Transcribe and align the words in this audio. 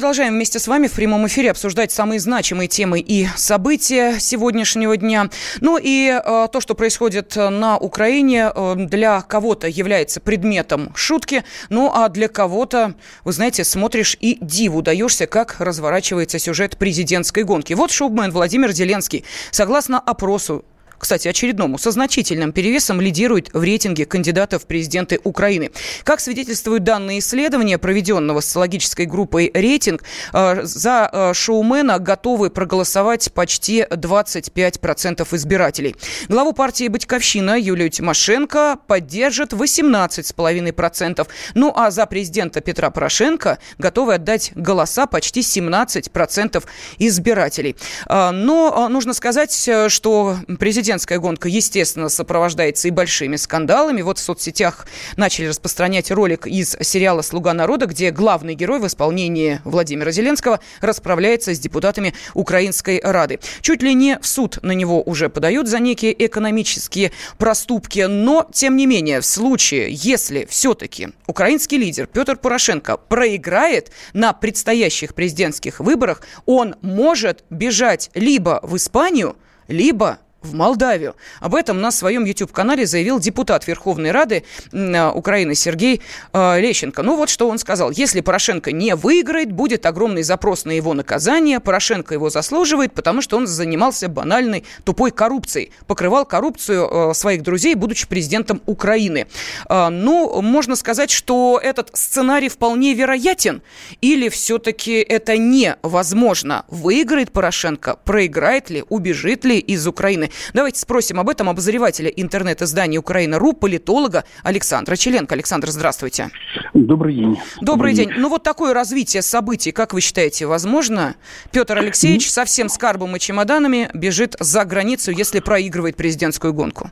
продолжаем 0.00 0.32
вместе 0.32 0.58
с 0.58 0.66
вами 0.66 0.86
в 0.86 0.92
прямом 0.92 1.26
эфире 1.26 1.50
обсуждать 1.50 1.92
самые 1.92 2.20
значимые 2.20 2.68
темы 2.68 3.00
и 3.00 3.28
события 3.36 4.18
сегодняшнего 4.18 4.96
дня. 4.96 5.28
Ну 5.60 5.76
и 5.78 6.08
э, 6.08 6.48
то, 6.50 6.58
что 6.58 6.74
происходит 6.74 7.36
на 7.36 7.76
Украине, 7.76 8.50
э, 8.54 8.74
для 8.78 9.20
кого-то 9.20 9.68
является 9.68 10.22
предметом 10.22 10.90
шутки, 10.96 11.44
ну 11.68 11.92
а 11.94 12.08
для 12.08 12.28
кого-то, 12.28 12.94
вы 13.24 13.32
знаете, 13.34 13.62
смотришь 13.62 14.16
и 14.20 14.38
диву 14.40 14.80
даешься, 14.80 15.26
как 15.26 15.56
разворачивается 15.58 16.38
сюжет 16.38 16.78
президентской 16.78 17.42
гонки. 17.42 17.74
Вот 17.74 17.90
шоумен 17.90 18.30
Владимир 18.30 18.72
Зеленский, 18.72 19.26
согласно 19.50 20.00
опросу 20.00 20.64
кстати, 21.00 21.26
очередному, 21.28 21.78
со 21.78 21.90
значительным 21.90 22.52
перевесом 22.52 23.00
лидирует 23.00 23.52
в 23.54 23.62
рейтинге 23.62 24.04
кандидатов 24.04 24.64
в 24.64 24.66
президенты 24.66 25.18
Украины. 25.24 25.70
Как 26.04 26.20
свидетельствуют 26.20 26.84
данные 26.84 27.20
исследования, 27.20 27.78
проведенного 27.78 28.40
социологической 28.40 29.06
группой 29.06 29.50
«Рейтинг», 29.52 30.04
э, 30.32 30.60
за 30.62 31.08
э, 31.10 31.34
шоумена 31.34 31.98
готовы 31.98 32.50
проголосовать 32.50 33.32
почти 33.32 33.86
25% 33.90 35.26
избирателей. 35.36 35.96
Главу 36.28 36.52
партии 36.52 36.88
«Батьковщина» 36.88 37.58
Юлию 37.58 37.88
Тимошенко 37.88 38.76
поддержат 38.86 39.54
18,5%. 39.54 41.26
Ну 41.54 41.72
а 41.74 41.90
за 41.90 42.04
президента 42.04 42.60
Петра 42.60 42.90
Порошенко 42.90 43.58
готовы 43.78 44.14
отдать 44.14 44.52
голоса 44.54 45.06
почти 45.06 45.40
17% 45.40 46.62
избирателей. 46.98 47.76
Э, 48.06 48.32
но 48.32 48.88
нужно 48.90 49.14
сказать, 49.14 49.70
что 49.88 50.36
президент 50.58 50.89
президентская 50.90 51.20
гонка, 51.20 51.48
естественно, 51.48 52.08
сопровождается 52.08 52.88
и 52.88 52.90
большими 52.90 53.36
скандалами. 53.36 54.02
Вот 54.02 54.18
в 54.18 54.20
соцсетях 54.20 54.88
начали 55.16 55.46
распространять 55.46 56.10
ролик 56.10 56.48
из 56.48 56.76
сериала 56.80 57.22
«Слуга 57.22 57.54
народа», 57.54 57.86
где 57.86 58.10
главный 58.10 58.56
герой 58.56 58.80
в 58.80 58.86
исполнении 58.88 59.60
Владимира 59.62 60.10
Зеленского 60.10 60.58
расправляется 60.80 61.54
с 61.54 61.60
депутатами 61.60 62.12
Украинской 62.34 63.00
Рады. 63.04 63.38
Чуть 63.60 63.84
ли 63.84 63.94
не 63.94 64.18
в 64.18 64.26
суд 64.26 64.58
на 64.62 64.72
него 64.72 65.00
уже 65.00 65.28
подают 65.28 65.68
за 65.68 65.78
некие 65.78 66.26
экономические 66.26 67.12
проступки, 67.38 68.00
но, 68.00 68.48
тем 68.52 68.76
не 68.76 68.86
менее, 68.86 69.20
в 69.20 69.26
случае, 69.26 69.92
если 69.92 70.44
все-таки 70.50 71.10
украинский 71.28 71.78
лидер 71.78 72.08
Петр 72.08 72.36
Порошенко 72.36 72.96
проиграет 72.96 73.92
на 74.12 74.32
предстоящих 74.32 75.14
президентских 75.14 75.78
выборах, 75.78 76.22
он 76.46 76.74
может 76.82 77.44
бежать 77.48 78.10
либо 78.14 78.58
в 78.64 78.76
Испанию, 78.76 79.36
либо 79.68 80.18
в 80.42 80.54
Молдавию. 80.54 81.16
Об 81.40 81.54
этом 81.54 81.80
на 81.80 81.90
своем 81.90 82.24
YouTube-канале 82.24 82.86
заявил 82.86 83.18
депутат 83.18 83.66
Верховной 83.66 84.10
Рады 84.10 84.44
э, 84.72 85.10
Украины 85.10 85.54
Сергей 85.54 86.00
э, 86.32 86.60
Лещенко. 86.60 87.02
Ну 87.02 87.16
вот 87.16 87.28
что 87.28 87.48
он 87.48 87.58
сказал. 87.58 87.90
Если 87.90 88.20
Порошенко 88.20 88.72
не 88.72 88.94
выиграет, 88.94 89.52
будет 89.52 89.86
огромный 89.86 90.22
запрос 90.22 90.64
на 90.64 90.72
его 90.72 90.94
наказание. 90.94 91.60
Порошенко 91.60 92.14
его 92.14 92.30
заслуживает, 92.30 92.92
потому 92.92 93.20
что 93.22 93.36
он 93.36 93.46
занимался 93.46 94.08
банальной 94.08 94.64
тупой 94.84 95.10
коррупцией. 95.10 95.72
Покрывал 95.86 96.24
коррупцию 96.24 97.10
э, 97.10 97.14
своих 97.14 97.42
друзей, 97.42 97.74
будучи 97.74 98.06
президентом 98.06 98.62
Украины. 98.66 99.26
Ну, 99.68 100.40
можно 100.42 100.76
сказать, 100.76 101.10
что 101.10 101.60
этот 101.62 101.90
сценарий 101.92 102.48
вполне 102.48 102.94
вероятен. 102.94 103.62
Или 104.00 104.28
все-таки 104.28 104.94
это 104.94 105.36
невозможно? 105.36 106.64
Выиграет 106.68 107.32
Порошенко, 107.32 107.96
проиграет 108.04 108.70
ли, 108.70 108.84
убежит 108.88 109.44
ли 109.44 109.58
из 109.58 109.86
Украины? 109.86 110.29
Давайте 110.52 110.80
спросим 110.80 111.20
об 111.20 111.28
этом 111.28 111.48
обозревателя 111.48 112.08
интернет-издания 112.08 112.98
«Украина.ру», 112.98 113.52
политолога 113.52 114.24
Александра 114.42 114.96
Челенко. 114.96 115.34
Александр, 115.34 115.70
здравствуйте. 115.70 116.30
Добрый 116.74 117.14
день. 117.14 117.34
Добрый, 117.60 117.80
Добрый 117.80 117.94
день. 117.94 118.08
день. 118.08 118.18
Ну 118.18 118.28
вот 118.28 118.42
такое 118.42 118.74
развитие 118.74 119.22
событий, 119.22 119.72
как 119.72 119.92
вы 119.94 120.00
считаете, 120.00 120.46
возможно? 120.46 121.16
Петр 121.52 121.78
Алексеевич 121.78 122.30
со 122.30 122.44
всем 122.44 122.68
скарбом 122.68 123.16
и 123.16 123.18
чемоданами 123.18 123.90
бежит 123.94 124.36
за 124.40 124.64
границу, 124.64 125.10
если 125.10 125.40
проигрывает 125.40 125.96
президентскую 125.96 126.52
гонку. 126.52 126.90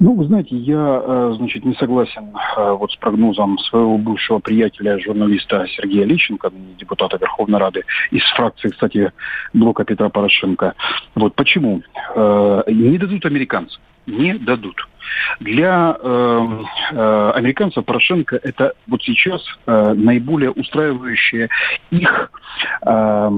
Ну, 0.00 0.14
вы 0.14 0.24
знаете, 0.24 0.56
я, 0.56 1.02
э, 1.04 1.32
значит, 1.36 1.62
не 1.62 1.74
согласен 1.74 2.34
э, 2.56 2.70
вот 2.72 2.90
с 2.90 2.96
прогнозом 2.96 3.58
своего 3.58 3.98
бывшего 3.98 4.38
приятеля, 4.38 4.98
журналиста 4.98 5.66
Сергея 5.68 6.06
Лещенко, 6.06 6.50
депутата 6.78 7.18
Верховной 7.18 7.58
Рады, 7.58 7.84
из 8.10 8.22
фракции, 8.34 8.70
кстати, 8.70 9.12
блока 9.52 9.84
Петра 9.84 10.08
Порошенко. 10.08 10.74
Вот 11.14 11.34
почему? 11.34 11.82
Э, 12.14 12.62
не 12.68 12.96
дадут 12.96 13.26
американцы. 13.26 13.78
Не 14.06 14.38
дадут. 14.38 14.88
Для 15.38 15.98
э, 16.00 16.48
э, 16.92 17.32
американцев 17.34 17.84
Порошенко 17.84 18.40
это 18.42 18.72
вот 18.86 19.02
сейчас 19.02 19.44
э, 19.66 19.92
наиболее 19.92 20.50
устраивающая 20.50 21.50
их 21.90 22.32
э, 22.86 23.30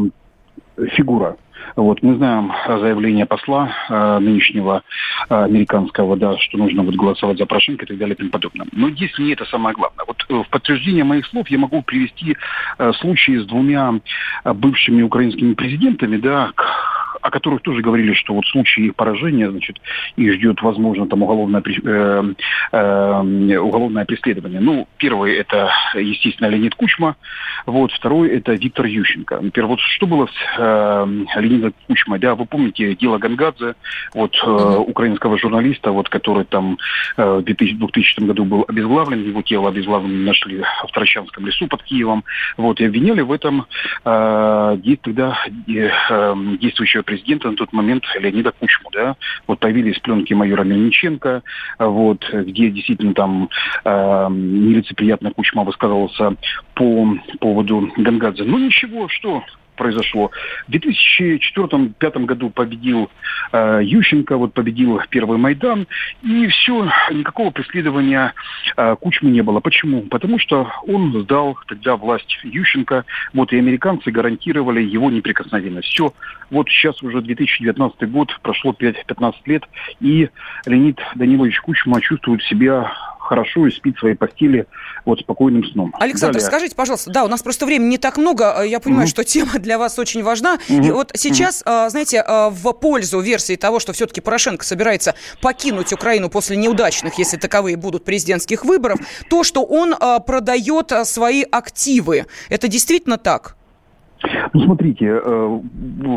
фигура. 0.92 1.36
Вот, 1.76 2.02
мы 2.02 2.16
знаем 2.16 2.52
заявление 2.66 3.26
посла 3.26 3.70
э, 3.88 4.18
нынешнего 4.18 4.82
э, 5.28 5.34
американского, 5.34 6.16
да, 6.16 6.36
что 6.38 6.58
нужно 6.58 6.82
вот 6.82 6.94
голосовать 6.94 7.38
за 7.38 7.46
Порошенко 7.46 7.84
и 7.84 7.88
так 7.88 7.98
далее 7.98 8.14
и 8.14 8.18
тому 8.18 8.30
подобное. 8.30 8.66
Но 8.72 8.90
здесь 8.90 9.16
не 9.18 9.32
это 9.32 9.44
самое 9.46 9.74
главное. 9.74 10.04
Вот 10.06 10.24
э, 10.28 10.34
в 10.34 10.48
подтверждение 10.50 11.04
моих 11.04 11.26
слов 11.26 11.48
я 11.48 11.58
могу 11.58 11.82
привести 11.82 12.36
э, 12.78 12.92
случаи 12.94 13.38
с 13.38 13.46
двумя 13.46 13.94
э, 14.44 14.52
бывшими 14.52 15.02
украинскими 15.02 15.54
президентами, 15.54 16.16
да, 16.16 16.52
о 17.22 17.30
которых 17.30 17.62
тоже 17.62 17.80
говорили, 17.80 18.12
что 18.14 18.34
вот 18.34 18.44
в 18.44 18.50
случае 18.50 18.86
их 18.86 18.96
поражения, 18.96 19.50
значит, 19.50 19.80
их 20.16 20.34
ждет, 20.34 20.60
возможно, 20.60 21.06
там 21.06 21.22
уголовное, 21.22 21.62
э, 21.62 22.34
э, 22.72 23.58
уголовное 23.58 24.04
преследование. 24.04 24.60
Ну, 24.60 24.88
первый 24.98 25.36
это, 25.36 25.70
естественно, 25.94 26.48
Леонид 26.48 26.74
Кучма, 26.74 27.16
вот, 27.64 27.92
второй 27.92 28.28
это 28.30 28.52
Виктор 28.54 28.86
Ющенко. 28.86 29.40
Например, 29.40 29.68
вот 29.68 29.80
что 29.80 30.06
было 30.06 30.26
с 30.26 30.58
э, 30.58 31.06
Леонидом 31.36 31.74
Кучмой, 31.86 32.18
да, 32.18 32.34
вы 32.34 32.44
помните 32.44 32.94
дело 32.96 33.18
Гангадзе, 33.18 33.74
вот, 34.14 34.34
э, 34.44 34.76
украинского 34.78 35.38
журналиста, 35.38 35.92
вот, 35.92 36.08
который 36.08 36.44
там 36.44 36.78
э, 37.16 37.38
в 37.38 37.42
2000, 37.44 37.76
2000 37.76 38.20
году 38.20 38.44
был 38.44 38.64
обезглавлен, 38.66 39.22
его 39.22 39.42
тело 39.42 39.68
обезглавлено 39.68 40.24
нашли 40.24 40.60
в 40.60 40.92
Трощанском 40.92 41.46
лесу 41.46 41.68
под 41.68 41.84
Киевом, 41.84 42.24
вот, 42.56 42.80
и 42.80 42.84
обвиняли 42.84 43.20
в 43.20 43.30
этом 43.30 43.66
э, 44.04 44.76
тогда 45.02 45.38
э, 45.46 46.34
действующего 46.60 47.02
президента 47.12 47.50
на 47.50 47.56
тот 47.56 47.72
момент 47.74 48.04
Леонида 48.18 48.52
Кучму, 48.52 48.88
да, 48.90 49.16
вот 49.46 49.58
появились 49.58 49.98
пленки 49.98 50.32
майора 50.32 50.62
Мельниченко, 50.62 51.42
вот, 51.78 52.24
где 52.32 52.70
действительно 52.70 53.12
там 53.12 53.50
э, 53.84 54.28
нелицеприятно 54.30 55.30
Кучма 55.30 55.64
высказывался 55.64 56.36
по 56.74 57.06
поводу 57.38 57.92
Гангадзе. 57.98 58.44
Ну 58.44 58.56
ничего, 58.58 59.08
что 59.08 59.42
произошло. 59.76 60.30
В 60.68 60.70
2004-2005 60.72 62.24
году 62.24 62.50
победил 62.50 63.10
э, 63.52 63.80
Ющенко, 63.82 64.36
вот 64.36 64.54
победил 64.54 65.00
первый 65.10 65.38
Майдан, 65.38 65.86
и 66.22 66.46
все, 66.48 66.90
никакого 67.10 67.50
преследования 67.50 68.34
э, 68.76 68.96
Кучмы 69.00 69.30
не 69.30 69.42
было. 69.42 69.60
Почему? 69.60 70.02
Потому 70.02 70.38
что 70.38 70.70
он 70.86 71.22
сдал 71.22 71.58
тогда 71.66 71.96
власть 71.96 72.38
Ющенко, 72.42 73.04
вот 73.32 73.52
и 73.52 73.58
американцы 73.58 74.10
гарантировали 74.10 74.82
его 74.82 75.10
неприкосновенность. 75.10 75.88
Все, 75.88 76.12
вот 76.50 76.68
сейчас 76.68 77.02
уже 77.02 77.20
2019 77.20 78.10
год, 78.10 78.38
прошло 78.42 78.74
5-15 78.78 79.34
лет, 79.46 79.64
и 80.00 80.28
Леонид 80.66 81.00
Данилович 81.14 81.60
Кучма 81.60 82.00
чувствует 82.00 82.42
себя 82.42 82.92
хорошо 83.32 83.66
и 83.66 83.70
спит 83.70 83.96
в 83.96 84.00
своей 84.00 84.14
постели 84.14 84.66
вот 85.06 85.20
спокойным 85.20 85.64
сном. 85.64 85.94
Александр, 85.98 86.34
Далее. 86.34 86.46
скажите, 86.46 86.76
пожалуйста, 86.76 87.10
да, 87.10 87.24
у 87.24 87.28
нас 87.28 87.42
просто 87.42 87.64
времени 87.64 87.88
не 87.88 87.98
так 87.98 88.18
много, 88.18 88.56
э, 88.58 88.68
я 88.68 88.78
понимаю, 88.78 89.04
угу. 89.04 89.10
что 89.10 89.24
тема 89.24 89.52
для 89.58 89.78
вас 89.78 89.98
очень 89.98 90.22
важна. 90.22 90.58
Угу. 90.68 90.82
И 90.86 90.90
вот 90.90 91.12
сейчас, 91.14 91.62
угу. 91.62 91.88
знаете, 91.88 92.18
э, 92.18 92.50
в 92.50 92.72
пользу 92.74 93.20
версии 93.20 93.56
того, 93.56 93.80
что 93.80 93.94
все-таки 93.94 94.20
Порошенко 94.20 94.66
собирается 94.66 95.14
покинуть 95.40 95.94
Украину 95.94 96.28
после 96.28 96.58
неудачных, 96.58 97.14
если 97.18 97.38
таковые 97.38 97.78
будут, 97.78 98.04
президентских 98.04 98.66
выборов, 98.66 98.98
то, 99.30 99.44
что 99.44 99.62
он 99.62 99.94
продает 100.26 100.92
свои 101.04 101.42
активы, 101.42 102.26
это 102.50 102.68
действительно 102.68 103.16
так? 103.16 103.56
Ну, 104.52 104.64
смотрите, 104.64 105.20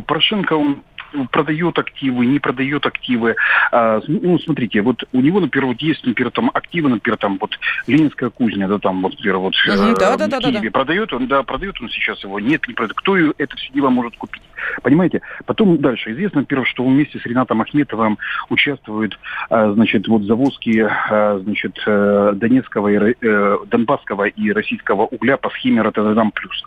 Порошенко, 0.05 0.53
он 0.53 0.83
продает 1.31 1.77
активы, 1.79 2.25
не 2.25 2.39
продает 2.39 2.85
активы. 2.85 3.35
А, 3.71 4.01
ну, 4.07 4.37
смотрите, 4.39 4.81
вот 4.81 5.03
у 5.11 5.21
него, 5.21 5.39
например, 5.39 5.67
вот 5.67 5.81
есть, 5.81 6.05
например, 6.05 6.31
там 6.31 6.51
активы, 6.53 6.89
например, 6.89 7.17
там 7.17 7.37
вот 7.39 7.57
Ленинская 7.87 8.29
кузня, 8.29 8.67
да, 8.67 8.79
там 8.79 9.01
вот, 9.01 9.13
например, 9.13 9.37
вот 9.37 9.53
угу, 9.55 9.95
да, 9.99 10.17
да, 10.17 10.27
да, 10.27 10.39
Киеве. 10.39 10.59
Да, 10.59 10.63
да. 10.63 10.71
Продает 10.71 11.13
он, 11.13 11.27
да, 11.27 11.43
продает 11.43 11.81
он 11.81 11.89
сейчас 11.89 12.23
его, 12.23 12.39
нет, 12.39 12.67
не 12.67 12.73
продает. 12.73 12.97
Кто 12.97 13.17
это 13.17 13.55
все 13.57 13.73
дело 13.73 13.89
может 13.89 14.15
купить? 14.17 14.41
Понимаете? 14.81 15.21
Потом 15.45 15.77
дальше. 15.77 16.11
Известно, 16.11 16.41
например, 16.41 16.65
что 16.65 16.83
вместе 16.83 17.19
с 17.19 17.25
Ренатом 17.25 17.61
Ахметовым 17.61 18.17
участвует, 18.49 19.17
а, 19.49 19.71
значит, 19.73 20.07
вот 20.07 20.23
завозки, 20.23 20.79
а, 20.79 21.39
значит, 21.43 21.77
э, 21.85 22.33
Донецкого, 22.35 22.87
и, 22.89 23.15
э, 23.21 23.57
Донбасского 23.67 24.25
и 24.25 24.51
российского 24.51 25.03
угля 25.03 25.37
по 25.37 25.49
схеме 25.51 25.81
Роттердам 25.81 26.31
плюс. 26.31 26.63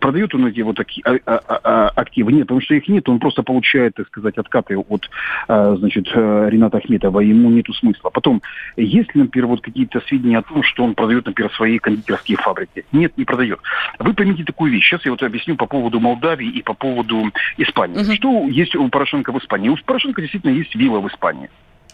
Продает 0.00 0.34
он 0.34 0.46
эти 0.46 0.60
вот 0.60 0.78
активы? 0.78 2.32
Нет, 2.32 2.42
потому 2.42 2.60
что 2.60 2.74
их 2.74 2.88
нет, 2.88 3.08
он 3.08 3.18
просто 3.18 3.42
получает 3.42 3.79
получает, 3.80 3.94
так 3.94 4.06
сказать, 4.08 4.38
откаты 4.38 4.76
от, 4.76 5.10
э, 5.48 5.76
значит, 5.78 6.08
э, 6.14 6.48
Рената 6.50 6.78
Ахметова, 6.78 7.20
ему 7.20 7.50
нету 7.50 7.72
смысла. 7.72 8.10
Потом, 8.10 8.42
есть 8.76 9.14
ли, 9.14 9.22
например, 9.22 9.46
вот 9.46 9.60
какие-то 9.60 10.00
сведения 10.00 10.38
о 10.38 10.42
том, 10.42 10.62
что 10.62 10.84
он 10.84 10.94
продает, 10.94 11.26
например, 11.26 11.52
свои 11.54 11.78
кондитерские 11.78 12.36
фабрики? 12.36 12.84
Нет, 12.92 13.16
не 13.16 13.24
продает. 13.24 13.60
Вы 13.98 14.14
поймите 14.14 14.44
такую 14.44 14.72
вещь. 14.72 14.88
Сейчас 14.88 15.04
я 15.04 15.10
вот 15.10 15.22
объясню 15.22 15.56
по 15.56 15.66
поводу 15.66 16.00
Молдавии 16.00 16.48
и 16.48 16.62
по 16.62 16.74
поводу 16.74 17.30
Испании. 17.58 18.02
Угу. 18.02 18.14
Что 18.14 18.48
есть 18.48 18.76
у 18.76 18.88
Порошенко 18.88 19.32
в 19.32 19.38
Испании? 19.38 19.68
У 19.70 19.76
Порошенко 19.84 20.20
действительно 20.20 20.52
есть 20.52 20.74
вилла 20.74 21.00
в 21.00 21.08
Испании. 21.08 21.48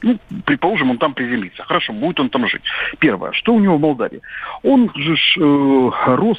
Ну, 0.06 0.20
предположим, 0.44 0.90
он 0.90 0.98
там 0.98 1.14
приземлится. 1.14 1.64
Хорошо, 1.64 1.92
будет 1.92 2.20
он 2.20 2.30
там 2.30 2.46
жить. 2.46 2.62
Первое, 3.00 3.32
что 3.32 3.52
у 3.52 3.58
него 3.58 3.76
в 3.76 3.80
Молдавии? 3.80 4.22
Он 4.62 4.88
же 4.94 5.14
э, 5.14 5.90
рос 6.14 6.38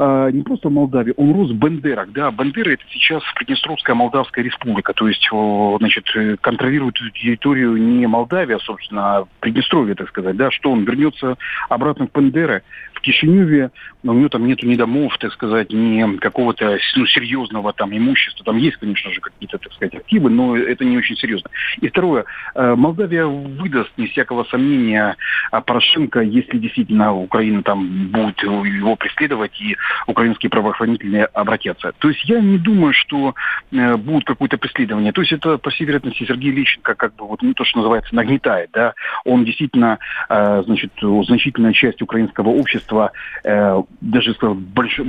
э, 0.00 0.30
не 0.32 0.42
просто 0.42 0.68
в 0.68 0.72
Молдавии, 0.72 1.14
он 1.16 1.32
рос 1.32 1.50
в 1.50 1.54
Бендерах. 1.54 2.10
Да, 2.10 2.32
Бендеры 2.32 2.74
это 2.74 2.82
сейчас 2.90 3.22
Приднестровская 3.36 3.94
Молдавская 3.94 4.44
республика. 4.44 4.94
То 4.94 5.06
есть, 5.06 5.24
э, 5.32 5.76
значит, 5.78 6.06
контролирует 6.40 6.96
эту 6.96 7.10
территорию 7.10 7.76
не 7.76 8.08
Молдавия, 8.08 8.58
собственно, 8.58 9.18
а 9.18 9.24
Приднестровье, 9.38 9.94
так 9.94 10.08
сказать. 10.08 10.36
Да, 10.36 10.50
что 10.50 10.72
он 10.72 10.82
вернется 10.82 11.36
обратно 11.68 12.08
в 12.08 12.18
Бендеры, 12.18 12.64
в 12.94 13.00
Кишиневе, 13.00 13.70
но 14.02 14.12
у 14.12 14.16
него 14.16 14.28
там 14.28 14.46
нету 14.46 14.66
ни 14.66 14.74
домов, 14.74 15.16
так 15.18 15.32
сказать, 15.32 15.72
ни 15.72 16.16
какого-то 16.16 16.78
ну, 16.96 17.06
серьезного 17.06 17.72
там 17.72 17.96
имущества. 17.96 18.44
Там 18.44 18.56
есть, 18.56 18.76
конечно 18.78 19.10
же, 19.12 19.20
какие-то, 19.20 19.58
так 19.58 19.72
сказать, 19.72 19.94
активы, 19.94 20.30
но 20.30 20.56
это 20.56 20.84
не 20.84 20.98
очень 20.98 21.16
серьезно. 21.16 21.50
И 21.80 21.88
второе, 21.88 22.24
э, 22.54 22.71
Молдавия 22.76 23.26
выдаст, 23.26 23.90
не 23.96 24.06
всякого 24.06 24.44
сомнения, 24.44 25.16
а 25.50 25.60
Порошенко, 25.60 26.20
если 26.20 26.58
действительно 26.58 27.14
Украина 27.14 27.62
там 27.62 28.08
будет 28.08 28.42
его 28.42 28.96
преследовать 28.96 29.60
и 29.60 29.76
украинские 30.06 30.50
правоохранители 30.50 31.28
обратятся. 31.32 31.92
То 31.98 32.08
есть 32.08 32.24
я 32.24 32.40
не 32.40 32.58
думаю, 32.58 32.92
что 32.92 33.34
э, 33.70 33.96
будет 33.96 34.24
какое-то 34.24 34.58
преследование. 34.58 35.12
То 35.12 35.20
есть 35.20 35.32
это, 35.32 35.58
по 35.58 35.70
всей 35.70 35.84
вероятности, 35.84 36.24
Сергей 36.24 36.52
Лещенко 36.52 36.94
как 36.94 37.14
бы 37.16 37.26
вот, 37.26 37.42
ну, 37.42 37.54
то, 37.54 37.64
что 37.64 37.78
называется, 37.78 38.14
нагнетает, 38.14 38.70
да. 38.72 38.94
Он 39.24 39.44
действительно, 39.44 39.98
э, 40.28 40.62
значит, 40.66 40.92
значительная 41.00 41.72
часть 41.72 42.02
украинского 42.02 42.48
общества 42.50 43.12
даже 44.00 44.34
сказал, 44.34 44.54
больш... 44.54 45.00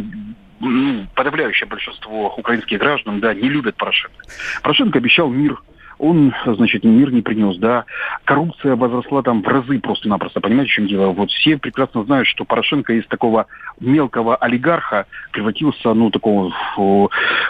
ну, 0.60 1.06
подавляющее 1.16 1.68
большинство 1.68 2.34
украинских 2.38 2.80
граждан, 2.80 3.20
да, 3.20 3.34
не 3.34 3.50
любят 3.50 3.76
Порошенко. 3.76 4.24
Порошенко 4.62 5.00
обещал 5.00 5.30
мир 5.30 5.62
он, 6.04 6.34
значит, 6.46 6.84
мир 6.84 7.12
не 7.12 7.22
принес, 7.22 7.58
да. 7.58 7.86
Коррупция 8.26 8.76
возросла 8.76 9.24
там 9.24 9.42
в 9.42 9.48
разы 9.48 9.80
просто-напросто, 9.80 10.42
понимаете, 10.42 10.72
в 10.72 10.74
чем 10.74 10.88
дело? 10.88 11.08
Вот 11.12 11.32
все 11.32 11.58
прекрасно 11.58 12.04
знают, 12.04 12.28
что 12.28 12.44
Порошенко 12.44 12.94
из 12.94 13.08
такого 13.08 13.46
мелкого 13.80 14.36
олигарха 14.36 15.06
превратился, 15.32 15.94
ну, 15.94 16.12
такого 16.12 16.52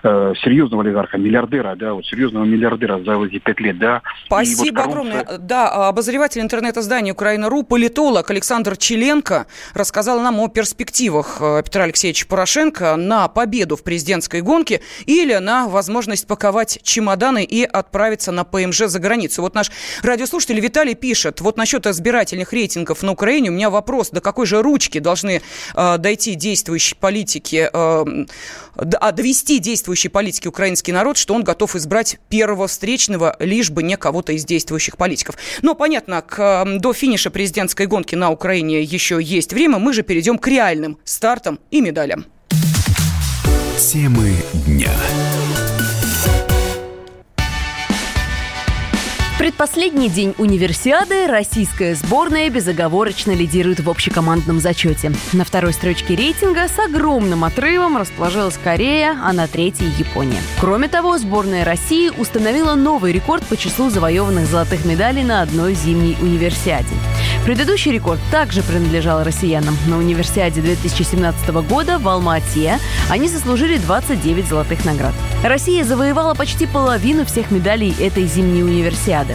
э, 0.03 0.33
серьезного 0.44 0.83
олигарха, 0.83 1.17
миллиардера, 1.17 1.75
да, 1.75 1.94
вот 1.94 2.05
серьезного 2.05 2.45
миллиардера 2.45 3.00
за 3.03 3.19
эти 3.23 3.39
пять 3.39 3.59
лет, 3.59 3.79
да. 3.79 4.01
Спасибо 4.25 4.77
вот 4.77 4.83
коррупция... 4.83 5.21
огромное. 5.21 5.38
Да, 5.39 5.88
обозреватель 5.89 6.41
интернет-издания 6.41 7.11
«Украина.ру», 7.11 7.63
политолог 7.63 8.29
Александр 8.29 8.77
Челенко 8.77 9.47
рассказал 9.73 10.19
нам 10.21 10.39
о 10.39 10.47
перспективах 10.47 11.38
э, 11.41 11.63
Петра 11.65 11.85
Алексеевича 11.85 12.27
Порошенко 12.27 12.95
на 12.97 13.27
победу 13.27 13.75
в 13.75 13.83
президентской 13.83 14.41
гонке 14.41 14.81
или 15.07 15.33
на 15.35 15.67
возможность 15.67 16.27
паковать 16.27 16.79
чемоданы 16.83 17.44
и 17.44 17.63
отправиться 17.63 18.31
на 18.31 18.43
ПМЖ 18.44 18.84
за 18.88 19.00
границу. 19.00 19.42
Вот 19.42 19.56
наш 19.56 19.72
радиослушатель 20.01 20.60
Виталий 20.60 20.95
пишет, 20.95 21.42
вот 21.42 21.57
насчет 21.57 21.86
избирательных 21.88 22.54
рейтингов 22.54 23.04
на 23.04 23.12
Украине 23.12 23.50
у 23.50 23.54
меня 23.54 23.69
вопрос, 23.69 24.10
до 24.10 24.22
какой 24.22 24.45
же 24.45 24.62
ручки 24.62 25.00
должны 25.00 25.42
э, 25.75 25.98
дойти 25.98 26.36
действующие 26.36 26.98
политики, 27.00 27.69
э, 27.72 28.25
а 28.75 29.12
довести 29.12 29.60
действующие 29.60 30.10
политики 30.10 30.48
украинский 30.48 30.94
народ, 30.94 31.18
что 31.18 31.34
он 31.34 31.44
готов 31.44 31.75
избрать 31.75 32.18
первого 32.30 32.68
встречного, 32.68 33.36
лишь 33.40 33.69
бы 33.69 33.84
не 33.84 33.98
кого-то 33.98 34.34
из 34.34 34.46
действующих 34.46 34.98
политиков. 34.98 35.36
Но, 35.62 35.75
понятно, 35.75 36.22
к, 36.22 36.66
до 36.80 36.94
финиша 36.94 37.30
президентской 37.30 37.86
гонки 37.88 38.16
на 38.16 38.31
Украине 38.31 38.81
еще 38.81 39.19
есть 39.22 39.54
время, 39.54 39.78
мы 39.78 39.94
же 39.94 40.04
перейдем 40.04 40.38
к 40.38 40.48
реальным 40.48 40.98
стартам 41.04 41.60
и 41.72 41.81
медалям. 41.81 42.25
Темы 43.78 44.34
дня. 44.66 44.92
Предпоследний 49.44 50.07
день 50.07 50.34
универсиады 50.38 51.28
российская 51.28 51.95
сборная 51.95 52.50
безоговорочно 52.50 53.31
лидирует 53.31 53.81
в 53.81 53.90
общекомандном 53.90 54.62
зачете. 54.62 55.12
На 55.34 55.44
второй 55.44 55.74
строчке 55.74 56.16
рейтинга 56.16 56.69
с 56.69 56.80
огромным 56.80 57.44
отрывом 57.44 57.98
расположилась 57.98 58.57
Корея, 58.57 59.18
а 59.22 59.34
на 59.34 59.48
третьей– 59.48 59.90
Япония. 60.00 60.40
Кроме 60.62 60.88
того, 60.88 61.18
сборная 61.18 61.66
России 61.66 62.10
установила 62.18 62.75
новый 62.75 63.12
рекорд 63.12 63.44
по 63.44 63.57
числу 63.57 63.90
завоеванных 63.90 64.45
золотых 64.45 64.86
медалей 64.86 65.25
на 65.25 65.42
одной 65.42 65.74
зимней 65.74 66.16
универсиаде. 66.22 66.96
Предыдущий 67.44 67.92
рекорд 67.92 68.22
также 68.31 68.63
принадлежал 68.63 69.25
россиянам. 69.25 69.78
На 69.88 69.98
универсиаде 69.98 70.62
2017 70.62 71.50
года 71.68 72.00
в 72.00 72.07
Алма-Ате 72.07 72.80
они 73.10 73.28
заслужили 73.28 73.78
29 73.78 74.48
золотых 74.48 74.86
наград. 74.86 75.13
Россия 75.44 75.84
завоевала 75.84 76.34
почти 76.34 76.66
половину 76.66 77.25
всех 77.25 77.51
медалей 77.51 77.94
этой 78.00 78.25
зимней 78.25 78.63
универсиады. 78.63 79.32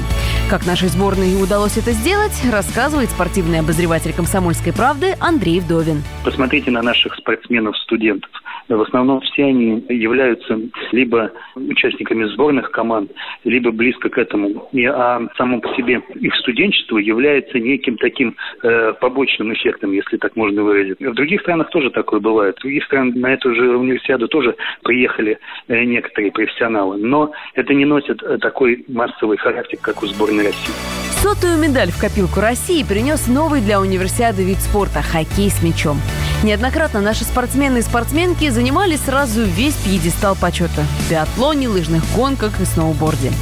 Как 0.50 0.66
нашей 0.66 0.88
сборной 0.88 1.42
удалось 1.42 1.76
это 1.76 1.92
сделать, 1.92 2.32
рассказывает 2.50 3.10
спортивный 3.10 3.60
обозреватель 3.60 4.12
«Комсомольской 4.12 4.72
правды» 4.72 5.16
Андрей 5.20 5.60
Вдовин. 5.60 6.02
Посмотрите 6.24 6.70
на 6.70 6.82
наших 6.82 7.14
спортсменов-студентов. 7.14 8.30
В 8.68 8.82
основном 8.82 9.20
все 9.20 9.44
они 9.44 9.84
являются 9.88 10.58
либо 10.92 11.32
участниками 11.54 12.24
сборных 12.24 12.70
команд, 12.70 13.10
либо 13.44 13.70
близко 13.70 14.08
к 14.08 14.18
этому. 14.18 14.68
И, 14.72 14.84
а 14.84 15.26
само 15.36 15.60
по 15.60 15.68
себе 15.74 16.02
их 16.14 16.34
студенчество 16.36 16.98
является 16.98 17.58
неким 17.58 17.96
таким 17.96 18.36
э, 18.62 18.92
побочным 19.00 19.52
эффектом, 19.54 19.92
если 19.92 20.18
так 20.18 20.36
можно 20.36 20.62
выразить. 20.62 21.00
В 21.00 21.14
других 21.14 21.40
странах 21.40 21.70
тоже 21.70 21.90
такое 21.90 22.20
бывает. 22.20 22.56
В 22.58 22.62
других 22.62 22.84
странах 22.84 23.14
на 23.14 23.32
эту 23.32 23.54
же 23.54 23.76
универсиаду 23.76 24.28
тоже 24.28 24.54
приехали 24.82 25.38
э, 25.68 25.84
некоторые 25.84 26.30
профессионалы. 26.30 26.98
Но 26.98 27.32
это 27.54 27.72
не 27.72 27.86
носит 27.86 28.22
э, 28.22 28.38
такой 28.38 28.84
массовый 28.88 29.38
характер, 29.38 29.78
как 29.80 30.02
у 30.02 30.06
сборной 30.06 30.46
России. 30.46 30.74
Сотую 31.22 31.58
медаль 31.58 31.88
в 31.88 32.00
копилку 32.00 32.40
России 32.40 32.84
принес 32.86 33.28
новый 33.28 33.60
для 33.60 33.80
универсиады 33.80 34.44
вид 34.44 34.58
спорта– 34.58 35.00
хоккей 35.02 35.50
с 35.50 35.62
мячом. 35.62 35.96
Неоднократно 36.44 37.00
наши 37.00 37.24
спортсмены 37.24 37.78
и 37.78 37.82
спортсменки 37.82 38.48
занимали 38.50 38.94
сразу 38.94 39.42
весь 39.42 39.74
пьедестал 39.74 40.36
почета 40.36 40.84
в 41.00 41.10
биатлоне, 41.10 41.68
лыжных 41.68 42.04
гонках 42.14 42.60
и 42.60 42.64
сноуборде. 42.64 43.32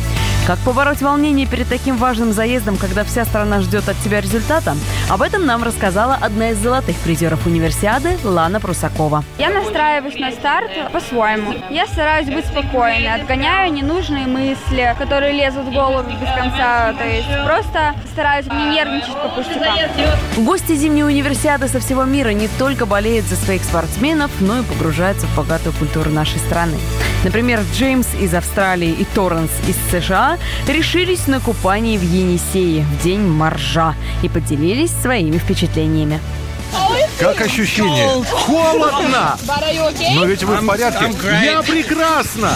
Как 0.47 0.59
побороть 0.61 1.03
волнение 1.03 1.47
перед 1.47 1.69
таким 1.69 1.99
важным 1.99 2.33
заездом, 2.33 2.79
когда 2.79 3.05
вся 3.05 3.26
страна 3.26 3.61
ждет 3.61 3.88
от 3.91 3.99
тебя 3.99 4.23
результата? 4.23 4.75
Об 5.09 5.23
этом 5.23 5.47
нам 5.47 5.63
рассказала 5.63 6.19
одна 6.21 6.51
из 6.51 6.59
золотых 6.59 6.97
призеров 6.97 7.47
универсиады 7.47 8.19
Лана 8.25 8.59
Прусакова. 8.59 9.23
Я 9.39 9.51
настраиваюсь 9.51 10.19
на 10.19 10.33
старт 10.33 10.69
по-своему. 10.93 11.55
Я 11.71 11.87
стараюсь 11.87 12.27
быть 12.27 12.45
спокойной, 12.45 13.15
отгоняю 13.15 13.73
ненужные 13.73 14.27
мысли, 14.27 14.97
которые 14.99 15.33
лезут 15.33 15.67
в 15.67 15.73
голову 15.73 16.11
без 16.11 16.29
конца. 16.35 16.93
То 16.95 17.07
есть 17.07 17.29
просто 17.45 17.95
стараюсь 18.11 18.47
не 18.47 18.75
нервничать 18.75 19.15
по 19.15 19.29
пустякам. 19.29 20.45
Гости 20.45 20.75
зимней 20.75 21.05
универсиады 21.05 21.69
со 21.69 21.79
всего 21.79 22.03
мира 22.03 22.31
не 22.31 22.49
только 22.59 22.85
болеют 22.85 23.27
за 23.27 23.37
своих 23.37 23.63
спортсменов, 23.63 24.33
но 24.41 24.59
и 24.59 24.63
погружаются 24.65 25.29
в 25.29 25.37
богатую 25.37 25.73
культуру 25.75 26.11
нашей 26.11 26.41
страны. 26.41 26.79
Например, 27.23 27.61
Джеймс 27.73 28.09
из 28.21 28.35
Австралии 28.35 28.91
и 28.91 29.05
Торренс 29.05 29.51
из 29.69 29.77
США 29.91 30.37
решились 30.69 31.27
на 31.29 31.41
купание 31.41 31.99
в 31.99 32.03
Енисее 32.03 32.85
в 32.85 33.03
день 33.03 33.21
моржа 33.21 33.95
и 34.23 34.29
поделились 34.29 34.96
своими 35.03 35.38
впечатлениями. 35.38 36.21
Как 37.19 37.41
ощущение? 37.41 38.25
Холодно! 38.25 39.38
Но 40.15 40.25
ведь 40.26 40.43
вы 40.43 40.57
в 40.57 40.67
порядке? 40.67 41.11
Я 41.45 41.62
прекрасно! 41.62 42.50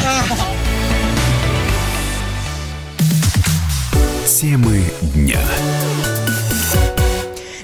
Темы 4.26 4.82
дня. 5.14 5.40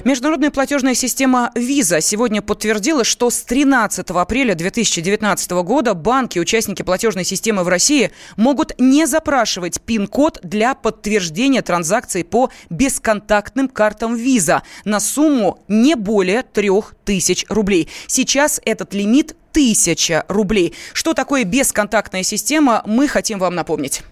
Международная 0.07 0.51
платежная 0.51 0.93
система 0.93 1.51
Visa 1.53 1.99
сегодня 1.99 2.41
подтвердила, 2.41 3.03
что 3.03 3.29
с 3.29 3.41
13 3.41 4.09
апреля 4.11 4.55
2019 4.55 5.51
года 5.65 5.95
банки, 5.95 6.39
участники 6.39 6.81
платежной 6.81 7.25
системы 7.25 7.65
в 7.65 7.67
России, 7.67 8.11
могут 8.37 8.71
не 8.79 9.05
запрашивать 9.05 9.81
пин-код 9.81 10.39
для 10.43 10.75
подтверждения 10.75 11.61
транзакций 11.61 12.23
по 12.23 12.49
бесконтактным 12.69 13.67
картам 13.67 14.15
Visa 14.15 14.61
на 14.85 15.01
сумму 15.01 15.59
не 15.67 15.95
более 15.95 16.41
3000 16.41 17.47
рублей. 17.49 17.89
Сейчас 18.07 18.61
этот 18.63 18.93
лимит 18.93 19.35
1000 19.51 20.23
рублей. 20.29 20.73
Что 20.93 21.15
такое 21.15 21.43
бесконтактная 21.43 22.23
система, 22.23 22.81
мы 22.85 23.09
хотим 23.09 23.39
вам 23.39 23.55
напомнить. 23.55 24.03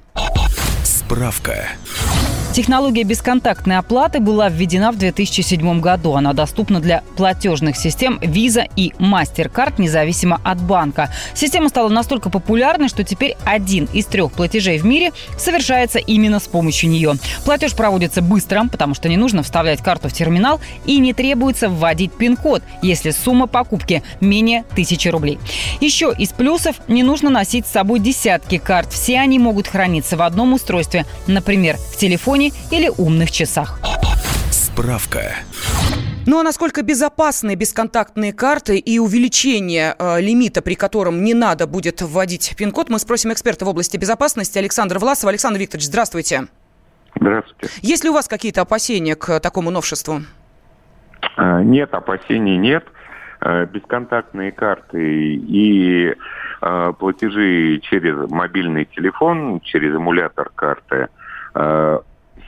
Справка. 0.83 1.69
Технология 2.55 3.03
бесконтактной 3.03 3.77
оплаты 3.79 4.21
была 4.21 4.47
введена 4.47 4.93
в 4.93 4.97
2007 4.97 5.81
году. 5.81 6.13
Она 6.13 6.31
доступна 6.31 6.79
для 6.79 7.03
платежных 7.17 7.75
систем 7.75 8.17
Visa 8.21 8.63
и 8.77 8.93
MasterCard, 8.97 9.73
независимо 9.77 10.39
от 10.41 10.61
банка. 10.61 11.11
Система 11.33 11.67
стала 11.67 11.89
настолько 11.89 12.29
популярной, 12.29 12.87
что 12.87 13.03
теперь 13.03 13.35
один 13.43 13.89
из 13.91 14.05
трех 14.05 14.31
платежей 14.31 14.77
в 14.77 14.85
мире 14.85 15.11
совершается 15.37 15.99
именно 15.99 16.39
с 16.39 16.47
помощью 16.47 16.91
нее. 16.91 17.15
Платеж 17.43 17.75
проводится 17.75 18.21
быстро, 18.21 18.63
потому 18.71 18.93
что 18.95 19.09
не 19.09 19.17
нужно 19.17 19.43
вставлять 19.43 19.81
карту 19.81 20.07
в 20.07 20.13
терминал 20.13 20.61
и 20.85 20.97
не 20.99 21.13
требуется 21.13 21.67
вводить 21.67 22.13
пин-код, 22.13 22.63
если 22.81 23.11
сумма 23.11 23.47
покупки 23.47 24.01
менее 24.21 24.63
тысячи 24.73 25.09
рублей. 25.09 25.39
Еще 25.81 26.15
из 26.17 26.29
плюсов 26.29 26.77
не 26.87 27.03
нужно 27.03 27.29
носить 27.29 27.67
с 27.67 27.71
собой 27.71 27.99
десятки 27.99 28.59
карт. 28.59 28.93
Все 28.93 29.19
они 29.19 29.39
могут 29.39 29.67
храниться 29.67 30.15
в 30.15 30.21
одном 30.21 30.53
устройстве, 30.53 31.05
например, 31.27 31.75
в 31.91 31.97
телефоне 31.97 32.44
или 32.71 32.91
умных 32.97 33.31
часах. 33.31 33.79
Справка. 34.51 35.35
Ну 36.27 36.39
а 36.39 36.43
насколько 36.43 36.81
безопасны 36.81 37.55
бесконтактные 37.55 38.33
карты 38.33 38.79
и 38.79 38.97
увеличение 38.97 39.95
э, 39.97 40.19
лимита, 40.19 40.63
при 40.63 40.73
котором 40.73 41.23
не 41.23 41.35
надо 41.35 41.67
будет 41.67 42.01
вводить 42.01 42.55
пин-код, 42.57 42.89
мы 42.89 42.97
спросим 42.97 43.31
эксперта 43.31 43.63
в 43.65 43.67
области 43.69 43.95
безопасности 43.97 44.57
Александра 44.57 44.97
Власова. 44.97 45.29
Александр 45.29 45.59
Викторович, 45.59 45.85
здравствуйте. 45.85 46.47
Здравствуйте. 47.19 47.69
Есть 47.81 48.03
ли 48.03 48.09
у 48.09 48.13
вас 48.13 48.27
какие-то 48.27 48.61
опасения 48.61 49.15
к 49.15 49.39
такому 49.39 49.69
новшеству? 49.69 50.21
А, 51.37 51.61
нет, 51.61 51.93
опасений 51.93 52.57
нет. 52.57 52.85
А, 53.39 53.65
бесконтактные 53.65 54.51
карты 54.51 55.35
и 55.35 56.15
платежи 56.97 57.79
через 57.83 58.29
мобильный 58.31 58.85
телефон, 58.85 59.59
через 59.59 59.93
эмулятор 59.93 60.49
карты 60.55 61.09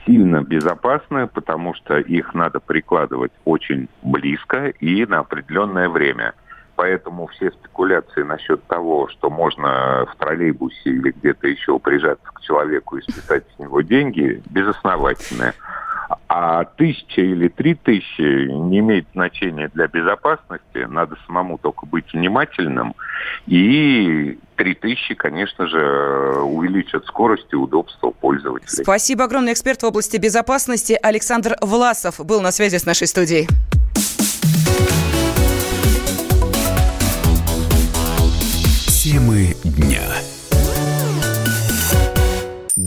сильно 0.08 0.42
безопасны, 0.42 1.26
потому 1.26 1.74
что 1.74 1.98
их 1.98 2.32
надо 2.34 2.60
прикладывать 2.60 3.32
очень 3.44 3.88
близко 4.02 4.68
и 4.68 5.04
на 5.04 5.18
определенное 5.18 5.88
время. 5.88 6.32
Поэтому 6.76 7.26
все 7.26 7.50
спекуляции 7.50 8.22
насчет 8.22 8.62
того, 8.64 9.08
что 9.08 9.30
можно 9.30 10.06
в 10.10 10.16
троллейбусе 10.16 10.90
или 10.90 11.10
где-то 11.10 11.48
еще 11.48 11.78
прижаться 11.78 12.26
к 12.32 12.40
человеку 12.40 12.96
и 12.96 13.02
списать 13.02 13.44
с 13.54 13.58
него 13.58 13.82
деньги, 13.82 14.40
безосновательные. 14.48 15.52
А 16.28 16.64
тысяча 16.64 17.20
или 17.20 17.48
три 17.48 17.74
тысячи 17.74 18.50
не 18.50 18.78
имеет 18.78 19.06
значения 19.12 19.68
для 19.74 19.88
безопасности. 19.88 20.86
Надо 20.88 21.16
самому 21.26 21.58
только 21.58 21.84
быть 21.84 22.10
внимательным. 22.14 22.94
И 23.46 24.38
три 24.58 24.74
тысячи, 24.74 25.14
конечно 25.14 25.66
же, 25.68 26.40
увеличат 26.42 27.06
скорость 27.06 27.46
и 27.52 27.56
удобство 27.56 28.10
пользователей. 28.10 28.82
Спасибо 28.82 29.24
огромное. 29.24 29.52
Эксперт 29.52 29.82
в 29.82 29.86
области 29.86 30.16
безопасности 30.16 30.98
Александр 31.00 31.56
Власов 31.62 32.20
был 32.26 32.40
на 32.40 32.50
связи 32.50 32.76
с 32.76 32.84
нашей 32.84 33.06
студией. 33.06 33.48